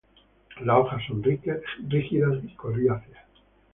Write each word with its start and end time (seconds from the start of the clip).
Las 0.61 0.77
hojas 0.79 1.03
son 1.07 1.21
rígidas 1.21 1.61
y 2.43 2.55
coriáceas. 2.55 3.23